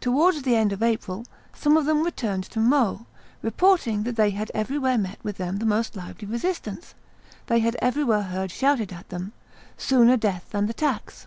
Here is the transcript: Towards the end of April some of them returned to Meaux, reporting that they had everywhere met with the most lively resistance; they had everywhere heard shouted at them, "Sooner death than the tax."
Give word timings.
Towards 0.00 0.42
the 0.42 0.54
end 0.54 0.72
of 0.72 0.84
April 0.84 1.24
some 1.52 1.76
of 1.76 1.84
them 1.84 2.04
returned 2.04 2.44
to 2.44 2.60
Meaux, 2.60 3.06
reporting 3.42 4.04
that 4.04 4.14
they 4.14 4.30
had 4.30 4.52
everywhere 4.54 4.96
met 4.96 5.18
with 5.24 5.38
the 5.38 5.52
most 5.66 5.96
lively 5.96 6.28
resistance; 6.28 6.94
they 7.48 7.58
had 7.58 7.74
everywhere 7.82 8.22
heard 8.22 8.52
shouted 8.52 8.92
at 8.92 9.08
them, 9.08 9.32
"Sooner 9.76 10.16
death 10.16 10.50
than 10.52 10.66
the 10.66 10.74
tax." 10.74 11.26